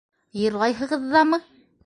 [0.43, 1.41] Йырлайһығыҙ ҙамы?